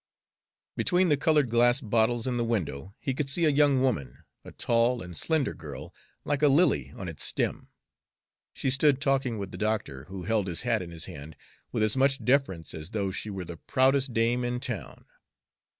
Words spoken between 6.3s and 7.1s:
a lily on